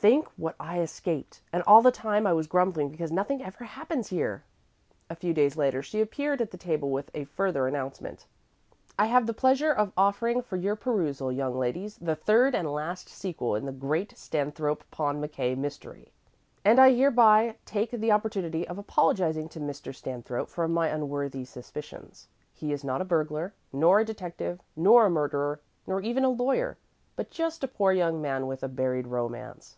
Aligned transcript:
"Think 0.00 0.28
what 0.36 0.54
I 0.60 0.78
escaped. 0.78 1.40
And 1.52 1.60
all 1.64 1.82
the 1.82 1.90
time 1.90 2.24
I 2.24 2.32
was 2.32 2.46
grumbling 2.46 2.88
because 2.88 3.10
nothing 3.10 3.42
ever 3.42 3.64
happens 3.64 4.10
here!" 4.10 4.44
A 5.10 5.16
few 5.16 5.34
days 5.34 5.56
later 5.56 5.82
she 5.82 6.00
appeared 6.00 6.40
at 6.40 6.52
the 6.52 6.56
table 6.56 6.88
with 6.90 7.10
a 7.14 7.24
further 7.24 7.66
announcement: 7.66 8.24
"I 8.96 9.06
have 9.06 9.26
the 9.26 9.34
pleasure 9.34 9.72
of 9.72 9.90
offering 9.96 10.40
for 10.40 10.54
your 10.56 10.76
perusal, 10.76 11.32
young 11.32 11.58
ladies, 11.58 11.96
the 12.00 12.14
third 12.14 12.54
and 12.54 12.72
last 12.72 13.08
sequel 13.08 13.56
in 13.56 13.66
the 13.66 13.72
great 13.72 14.16
Stanthrope 14.16 14.84
Pond 14.92 15.20
McKay 15.20 15.56
mystery. 15.58 16.12
And 16.64 16.78
I 16.78 16.92
hereby 16.94 17.56
take 17.64 17.90
the 17.90 18.12
opportunity 18.12 18.68
of 18.68 18.78
apologizing 18.78 19.48
to 19.48 19.58
Mr. 19.60 19.92
Stanthrope 19.92 20.48
for 20.48 20.68
my 20.68 20.86
unworthy 20.86 21.44
suspicions. 21.44 22.28
He 22.54 22.72
is 22.72 22.84
not 22.84 23.02
a 23.02 23.04
burglar, 23.04 23.52
nor 23.72 23.98
a 23.98 24.04
detective, 24.04 24.60
nor 24.76 25.06
a 25.06 25.10
murderer, 25.10 25.60
nor 25.88 26.00
even 26.00 26.22
a 26.24 26.28
lawyer, 26.30 26.78
but 27.16 27.30
just 27.32 27.64
a 27.64 27.68
poor 27.68 27.90
young 27.90 28.22
man 28.22 28.46
with 28.46 28.62
a 28.62 28.68
buried 28.68 29.08
romance." 29.08 29.76